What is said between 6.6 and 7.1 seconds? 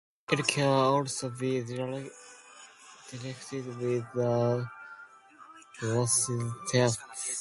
test.